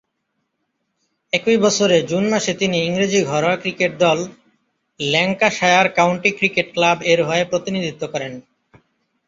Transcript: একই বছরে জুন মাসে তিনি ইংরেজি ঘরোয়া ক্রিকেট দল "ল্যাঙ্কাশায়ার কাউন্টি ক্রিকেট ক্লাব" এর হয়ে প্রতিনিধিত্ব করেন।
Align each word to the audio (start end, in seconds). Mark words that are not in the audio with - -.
একই 1.33 1.57
বছরে 1.57 1.97
জুন 2.01 2.23
মাসে 2.29 2.53
তিনি 2.53 2.77
ইংরেজি 2.81 3.19
ঘরোয়া 3.23 3.57
ক্রিকেট 3.57 3.91
দল 3.99 4.19
"ল্যাঙ্কাশায়ার 4.99 5.87
কাউন্টি 5.89 6.31
ক্রিকেট 6.31 6.67
ক্লাব" 6.73 6.97
এর 7.11 7.19
হয়ে 7.23 7.43
প্রতিনিধিত্ব 7.45 8.03
করেন। 8.07 8.33